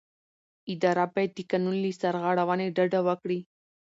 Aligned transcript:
اداره 0.73 1.05
باید 1.13 1.31
د 1.35 1.39
قانون 1.49 1.75
له 1.83 1.91
سرغړونې 2.01 2.67
ډډه 2.75 2.99
وکړي. 3.07 3.39